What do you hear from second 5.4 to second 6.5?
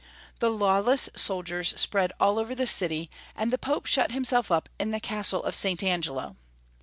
of St. Angelo.